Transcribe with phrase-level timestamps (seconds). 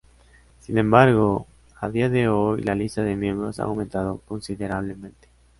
[0.59, 1.45] Sin embargo,
[1.79, 5.29] a día de hoy la lista de miembros ha aumentado considerablemente.